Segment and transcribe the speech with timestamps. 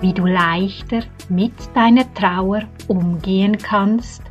[0.00, 4.22] Wie du leichter mit deiner Trauer umgehen kannst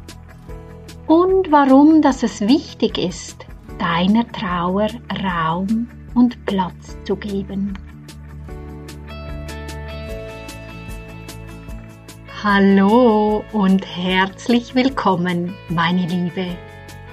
[1.06, 3.46] und warum dass es wichtig ist,
[3.78, 4.88] deiner Trauer
[5.24, 7.78] Raum und Platz zu geben.
[12.44, 16.48] Hallo und herzlich willkommen, meine Liebe.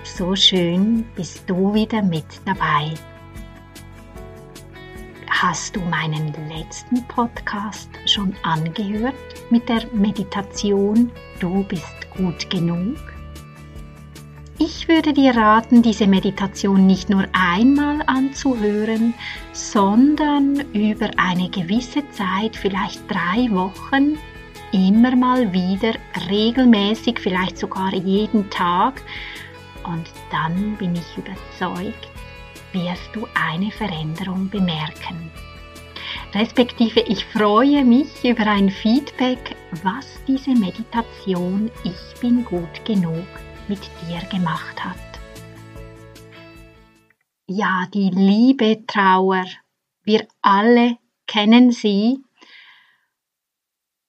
[0.02, 2.94] So schön bist du wieder mit dabei.
[5.42, 9.14] Hast du meinen letzten Podcast schon angehört
[9.50, 12.96] mit der Meditation Du bist gut genug?
[14.58, 19.12] Ich würde dir raten, diese Meditation nicht nur einmal anzuhören,
[19.52, 24.16] sondern über eine gewisse Zeit, vielleicht drei Wochen,
[24.72, 25.92] immer mal wieder,
[26.30, 29.02] regelmäßig, vielleicht sogar jeden Tag.
[29.84, 32.15] Und dann bin ich überzeugt,
[32.76, 35.30] wirst du eine Veränderung bemerken.
[36.34, 43.26] Respektive ich freue mich über ein Feedback, was diese Meditation Ich bin gut genug
[43.68, 44.96] mit dir gemacht hat.
[47.48, 49.44] Ja, die liebe Trauer,
[50.02, 52.18] wir alle kennen sie.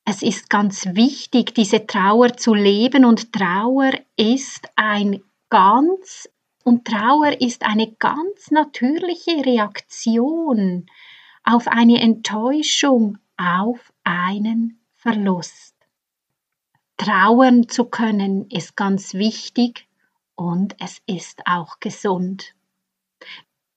[0.05, 6.29] Es ist ganz wichtig, diese Trauer zu leben und Trauer ist ein ganz
[6.67, 10.85] und Trauer ist eine ganz natürliche Reaktion
[11.45, 15.77] auf eine Enttäuschung, auf einen Verlust.
[16.97, 19.87] Trauern zu können ist ganz wichtig
[20.35, 22.53] und es ist auch gesund.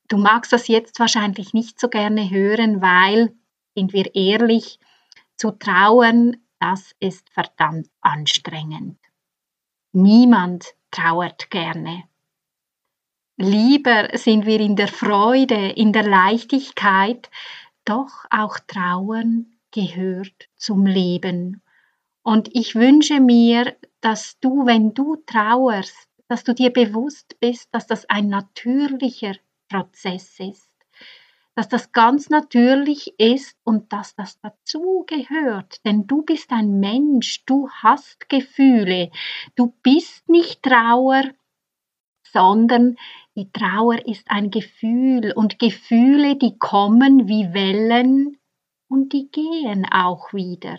[0.08, 3.36] Du magst das jetzt wahrscheinlich nicht so gerne hören, weil,
[3.76, 4.80] sind wir ehrlich,
[5.36, 8.98] zu trauern, das ist verdammt anstrengend.
[9.92, 12.09] Niemand trauert gerne.
[13.42, 17.30] Lieber sind wir in der Freude, in der Leichtigkeit,
[17.86, 21.62] doch auch Trauern gehört zum Leben.
[22.22, 27.86] Und ich wünsche mir, dass du, wenn du trauerst, dass du dir bewusst bist, dass
[27.86, 29.36] das ein natürlicher
[29.70, 30.70] Prozess ist,
[31.54, 35.82] dass das ganz natürlich ist und dass das dazu gehört.
[35.86, 39.10] Denn du bist ein Mensch, du hast Gefühle,
[39.56, 41.22] du bist nicht Trauer,
[42.32, 42.96] sondern
[43.36, 48.36] die Trauer ist ein Gefühl und Gefühle, die kommen wie Wellen
[48.88, 50.78] und die gehen auch wieder.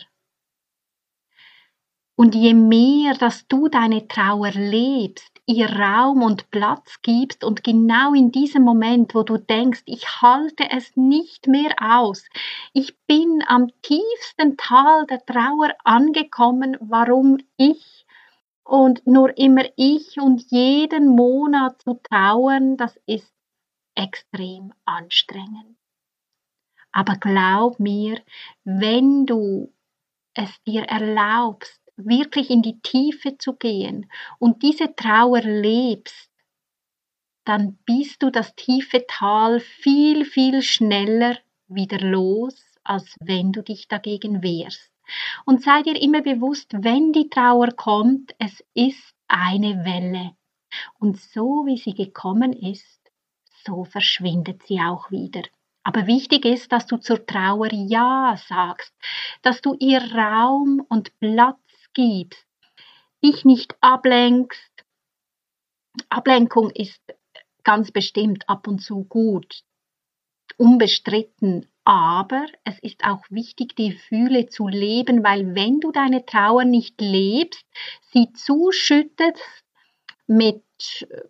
[2.16, 8.14] Und je mehr, dass du deine Trauer lebst, ihr Raum und Platz gibst und genau
[8.14, 12.26] in diesem Moment, wo du denkst, ich halte es nicht mehr aus,
[12.74, 18.01] ich bin am tiefsten Tal der Trauer angekommen, warum ich
[18.64, 23.34] und nur immer ich und jeden Monat zu trauern, das ist
[23.96, 25.78] extrem anstrengend.
[26.92, 28.22] Aber glaub mir,
[28.64, 29.74] wenn du
[30.34, 36.30] es dir erlaubst, wirklich in die Tiefe zu gehen und diese Trauer lebst,
[37.46, 43.88] dann bist du das tiefe Tal viel, viel schneller wieder los, als wenn du dich
[43.88, 44.91] dagegen wehrst.
[45.46, 50.36] Und sei dir immer bewusst, wenn die Trauer kommt, es ist eine Welle.
[51.00, 53.00] Und so wie sie gekommen ist,
[53.66, 55.44] so verschwindet sie auch wieder.
[55.84, 58.94] Aber wichtig ist, dass du zur Trauer Ja sagst,
[59.42, 61.60] dass du ihr Raum und Platz
[61.94, 62.46] gibst,
[63.24, 64.72] dich nicht ablenkst.
[66.10, 67.02] Ablenkung ist
[67.64, 69.64] ganz bestimmt ab und zu gut,
[70.58, 76.64] unbestritten, aber es ist auch wichtig, die Gefühle zu leben, weil wenn du deine Trauer
[76.64, 77.66] nicht lebst,
[78.12, 79.66] sie zuschüttest
[80.28, 80.64] mit
[81.02, 81.22] äh,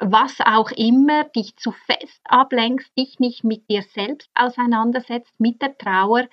[0.00, 5.76] was auch immer, dich zu fest ablenkst, dich nicht mit dir selbst auseinandersetzt, mit der
[5.76, 6.28] Trauer,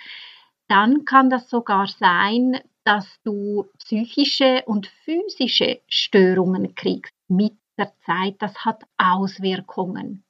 [0.67, 8.35] dann kann das sogar sein, dass du psychische und physische Störungen kriegst mit der Zeit.
[8.39, 10.23] Das hat Auswirkungen.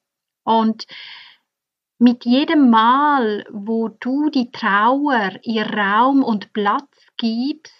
[0.43, 0.85] Und
[1.97, 7.73] mit jedem Mal, wo du die Trauer ihr Raum und Platz gibst,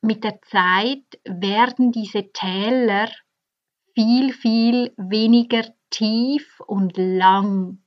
[0.00, 3.08] mit der Zeit werden diese Täler
[3.94, 7.84] viel, viel weniger tief und lang,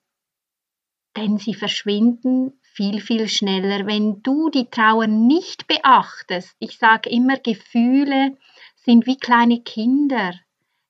[1.18, 6.56] denn sie verschwinden viel, viel schneller, wenn du die Trauer nicht beachtest.
[6.60, 8.38] Ich sage immer, Gefühle
[8.75, 10.33] sind wie kleine Kinder,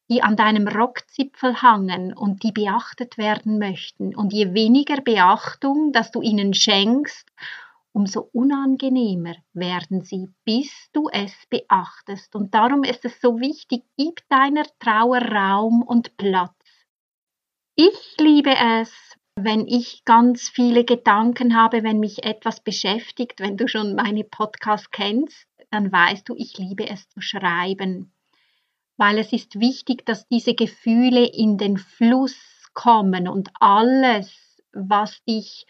[0.10, 4.16] die an deinem Rockzipfel hangen und die beachtet werden möchten.
[4.16, 7.28] Und je weniger Beachtung, dass du ihnen schenkst,
[7.92, 12.36] umso unangenehmer werden sie, bis du es beachtest.
[12.36, 16.54] Und darum ist es so wichtig, gib deiner Trauer Raum und Platz.
[17.76, 18.94] Ich liebe es,
[19.36, 24.92] wenn ich ganz viele Gedanken habe, wenn mich etwas beschäftigt, wenn du schon meine Podcasts
[24.92, 28.14] kennst, dann weißt du, ich liebe es zu schreiben,
[28.98, 32.36] weil es ist wichtig, dass diese Gefühle in den Fluss
[32.74, 35.66] kommen und alles, was dich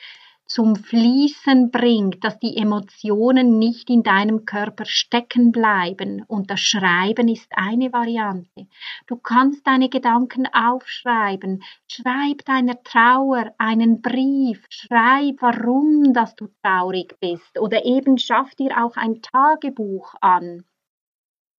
[0.48, 6.24] zum Fließen bringt, dass die Emotionen nicht in deinem Körper stecken bleiben.
[6.28, 8.68] Und das Schreiben ist eine Variante.
[9.08, 11.64] Du kannst deine Gedanken aufschreiben.
[11.88, 14.64] Schreib deiner Trauer einen Brief.
[14.70, 17.60] Schreib, warum, dass du traurig bist.
[17.60, 20.64] Oder eben schaff dir auch ein Tagebuch an.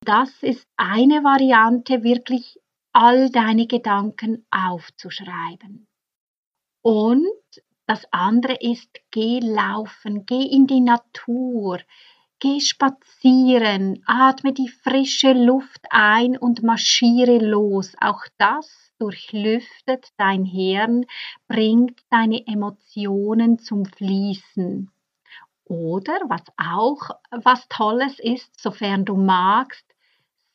[0.07, 2.61] Das ist eine Variante, wirklich
[2.93, 5.89] all deine Gedanken aufzuschreiben.
[6.81, 7.27] Und
[7.89, 11.81] das andere ist, geh laufen, geh in die Natur,
[12.39, 17.97] geh spazieren, atme die frische Luft ein und marschiere los.
[18.01, 21.05] Auch das durchlüftet dein Hirn,
[21.49, 24.89] bringt deine Emotionen zum Fließen.
[25.65, 29.86] Oder was auch was Tolles ist, sofern du magst,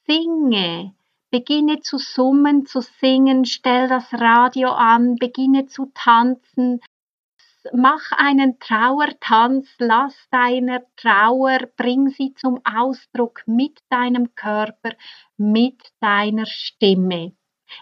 [0.06, 0.94] singe,
[1.30, 6.82] beginne zu summen, zu singen, stell das Radio an, beginne zu tanzen,
[7.74, 14.92] mach einen Trauertanz, lass deiner Trauer, bring sie zum Ausdruck mit deinem Körper,
[15.38, 17.34] mit deiner Stimme.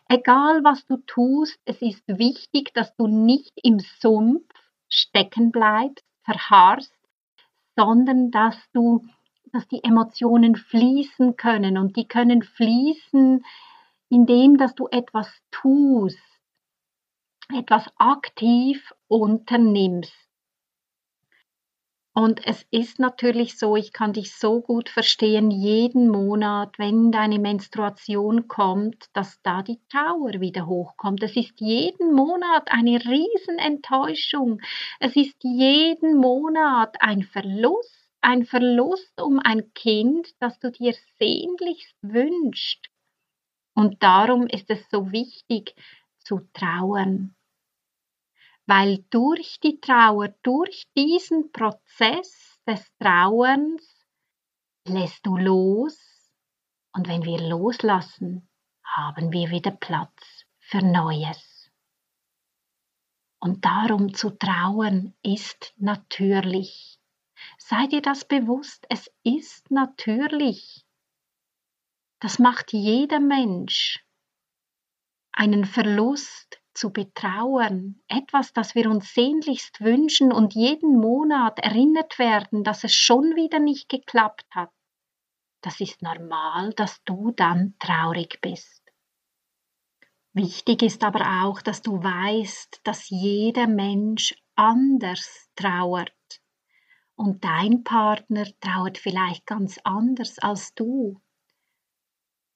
[0.07, 4.45] Egal was du tust, es ist wichtig, dass du nicht im Sumpf
[4.87, 6.93] stecken bleibst, verharrst,
[7.75, 9.05] sondern dass du,
[9.51, 13.43] dass die Emotionen fließen können und die können fließen,
[14.09, 16.17] indem dass du etwas tust,
[17.53, 20.13] etwas aktiv unternimmst.
[22.13, 27.39] Und es ist natürlich so, ich kann dich so gut verstehen, jeden Monat, wenn deine
[27.39, 31.23] Menstruation kommt, dass da die Trauer wieder hochkommt.
[31.23, 34.59] Es ist jeden Monat eine Riesenenttäuschung.
[34.99, 41.95] Es ist jeden Monat ein Verlust, ein Verlust um ein Kind, das du dir sehnlichst
[42.01, 42.89] wünschst.
[43.73, 45.75] Und darum ist es so wichtig
[46.19, 47.35] zu trauern
[48.69, 54.05] weil durch die Trauer, durch diesen Prozess des Trauerns
[54.85, 55.97] lässt du los
[56.93, 58.47] und wenn wir loslassen,
[58.83, 61.71] haben wir wieder Platz für Neues.
[63.39, 66.98] Und darum zu trauern ist natürlich.
[67.69, 70.83] Sei dir das bewusst, es ist natürlich.
[72.19, 74.03] Das macht jeder Mensch.
[75.31, 82.63] Einen Verlust zu betrauern, etwas, das wir uns sehnlichst wünschen und jeden Monat erinnert werden,
[82.63, 84.71] dass es schon wieder nicht geklappt hat,
[85.61, 88.81] das ist normal, dass du dann traurig bist.
[90.33, 96.15] Wichtig ist aber auch, dass du weißt, dass jeder Mensch anders trauert.
[97.19, 101.19] Und dein Partner trauert vielleicht ganz anders als du.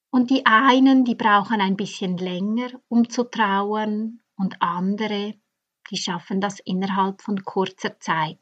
[0.10, 5.34] Und die einen, die brauchen ein bisschen länger, um zu trauern, und andere,
[5.92, 8.40] die schaffen das innerhalb von kurzer Zeit.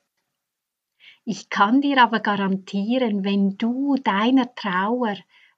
[1.26, 5.18] Ich kann dir aber garantieren, wenn du deiner Trauer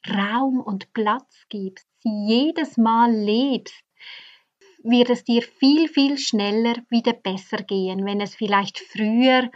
[0.09, 3.83] Raum und Platz gibst, sie jedes Mal lebst,
[4.81, 8.05] wird es dir viel, viel schneller wieder besser gehen.
[8.05, 9.51] Wenn es vielleicht früher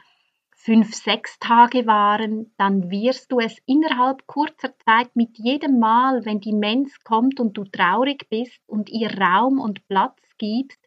[0.68, 6.42] fünf, sechs Tage waren, dann wirst du es innerhalb kurzer Zeit mit jedem Mal, wenn
[6.42, 10.78] die Mens kommt und du traurig bist und ihr Raum und Platz gibst,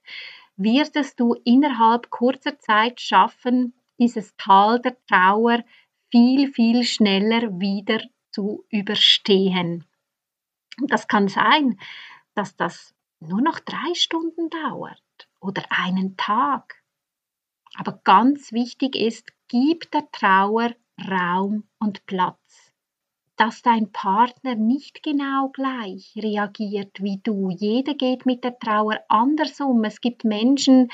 [0.59, 5.65] wirst du innerhalb kurzer Zeit schaffen, dieses Tal der Trauer
[6.11, 9.87] viel, viel schneller wieder zu überstehen.
[10.89, 11.81] Das kann sein,
[12.35, 16.83] dass das nur noch drei Stunden dauert oder einen Tag.
[17.77, 20.77] Aber ganz wichtig ist, Gib der Trauer
[21.11, 22.73] Raum und Platz.
[23.35, 27.51] Dass dein Partner nicht genau gleich reagiert wie du.
[27.51, 29.83] Jeder geht mit der Trauer anders um.
[29.83, 30.89] Es gibt Menschen,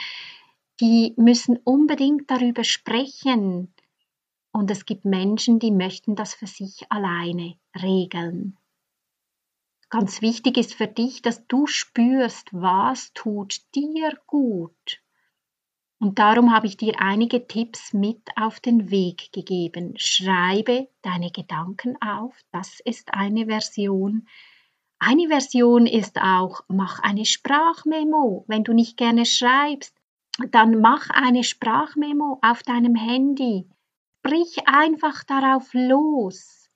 [0.81, 3.75] die müssen unbedingt darüber sprechen.
[4.53, 8.57] Und es gibt Menschen, die möchten das für sich alleine regeln.
[9.91, 15.03] Ganz wichtig ist für dich, dass du spürst, was tut dir gut
[15.99, 19.95] Und darum habe ich dir einige Tipps mit auf den Weg gegeben.
[19.97, 22.39] Schreibe deine Gedanken auf.
[22.53, 24.29] Das ist eine Version.
[24.99, 28.45] Eine Version ist auch, mach eine Sprachmemo.
[28.47, 29.95] Wenn du nicht gerne schreibst,
[30.51, 33.69] dann mach eine Sprachmemo auf deinem Handy.
[34.23, 36.69] Brich einfach darauf los.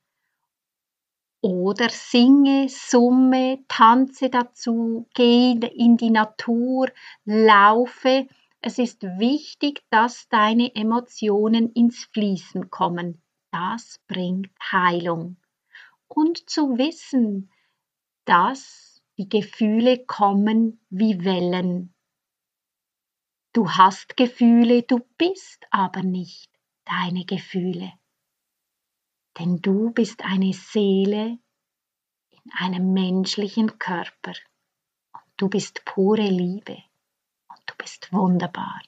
[1.42, 6.88] Oder singe, summe, tanze dazu, geh in die Natur,
[7.24, 8.28] laufe.
[8.62, 13.22] Es ist wichtig, dass deine Emotionen ins Fließen kommen.
[13.50, 15.38] Das bringt Heilung.
[16.08, 17.50] Und zu wissen,
[18.26, 21.94] dass die Gefühle kommen wie Wellen.
[23.54, 26.50] Du hast Gefühle, du bist aber nicht
[26.84, 27.92] deine Gefühle.
[29.38, 31.38] Denn du bist eine Seele
[32.30, 34.34] in einem menschlichen Körper.
[35.12, 36.82] Und du bist pure Liebe.
[37.70, 38.82] Du bist wunderbar.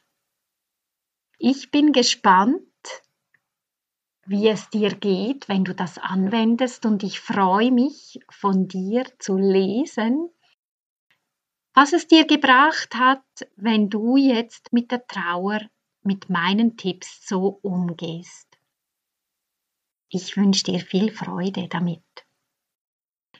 [1.39, 2.67] Ich bin gespannt,
[4.27, 9.37] wie es dir geht, wenn du das anwendest und ich freue mich von dir zu
[9.37, 10.29] lesen,
[11.75, 13.25] was es dir gebracht hat,
[13.55, 15.61] wenn du jetzt mit der Trauer
[16.03, 18.49] mit meinen Tipps so umgehst.
[20.09, 22.03] Ich wünsche dir viel Freude damit.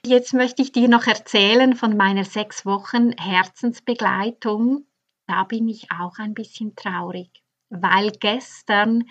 [0.05, 4.87] Jetzt möchte ich dir noch erzählen von meiner sechs Wochen Herzensbegleitung.
[5.27, 7.29] Da bin ich auch ein bisschen traurig,
[7.69, 9.05] weil gestern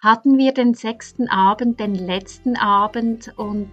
[0.00, 3.70] hatten wir den sechsten Abend, den letzten Abend und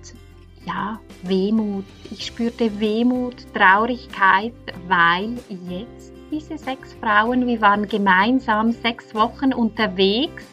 [0.66, 1.86] ja, Wehmut.
[2.10, 4.54] Ich spürte Wehmut, Traurigkeit,
[4.88, 5.38] weil
[5.70, 10.46] jetzt diese sechs Frauen, wir waren gemeinsam sechs Wochen unterwegs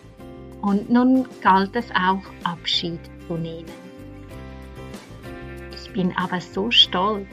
[0.60, 3.70] und nun galt es auch Abschied zu nehmen.
[5.72, 7.28] Ich bin aber so stolz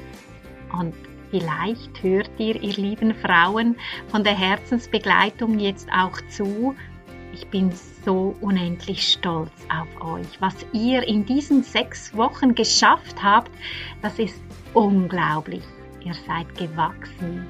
[0.79, 0.93] und
[1.31, 3.75] vielleicht hört ihr, ihr lieben Frauen,
[4.09, 6.75] von der Herzensbegleitung jetzt auch zu
[7.33, 7.71] ich bin
[8.05, 10.41] so unendlich stolz auf euch.
[10.41, 13.51] Was ihr in diesen sechs Wochen geschafft habt,
[14.01, 14.41] das ist
[14.73, 15.63] unglaublich.
[16.03, 17.45] Ihr seid gewachsen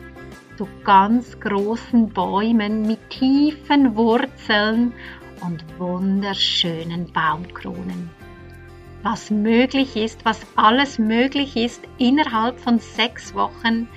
[0.57, 4.93] zu ganz großen Bäumen mit tiefen Wurzeln
[5.41, 8.09] und wunderschönen Baumkronen.
[9.03, 13.88] Was möglich ist, was alles möglich ist innerhalb von sechs Wochen,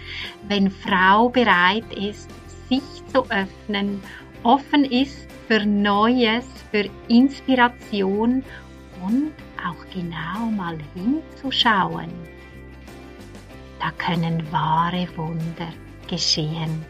[0.47, 2.31] wenn Frau bereit ist,
[2.69, 2.83] sich
[3.13, 4.01] zu öffnen,
[4.45, 8.45] offen ist für Neues, für Inspiration
[9.05, 12.11] und auch genau mal hinzuschauen.
[13.81, 15.69] Da können wahre Wunder
[16.09, 16.85] geschehen.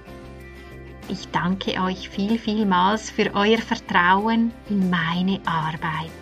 [1.09, 6.22] Ich danke euch viel, vielmals für euer Vertrauen in meine Arbeit.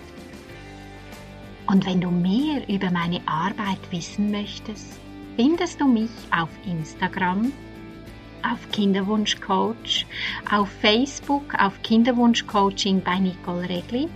[1.70, 4.98] Und wenn du mehr über meine Arbeit wissen möchtest,
[5.36, 7.52] findest du mich auf Instagram
[8.42, 10.06] auf Kinderwunschcoach,
[10.50, 14.08] auf Facebook auf Kinderwunschcoaching bei Nicole Regli,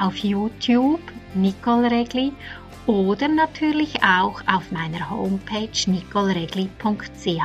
[0.00, 1.00] auf YouTube
[1.34, 2.32] Nicole Regli
[2.86, 7.42] oder natürlich auch auf meiner Homepage nicoleregli.ch.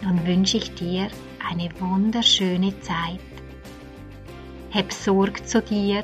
[0.00, 1.08] Nun wünsche ich dir
[1.48, 3.20] eine wunderschöne Zeit.
[4.72, 6.02] Hab Sorge zu dir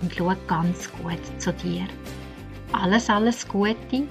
[0.00, 1.86] und schau ganz gut zu dir.
[2.72, 4.06] Alles, alles Gute.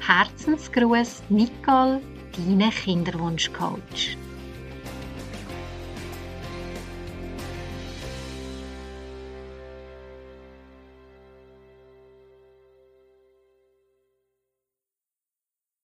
[0.00, 2.00] Herzensgruß, Nicole
[2.36, 4.17] deine Kinderwunschcoach.